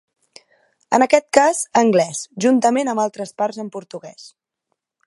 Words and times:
En 0.97 1.05
aquest 1.07 1.27
cas, 1.39 1.61
anglès, 1.83 2.23
juntament 2.47 2.91
amb 2.95 3.05
altres 3.07 3.37
parts 3.43 3.65
en 3.67 3.71
portuguès. 3.79 4.27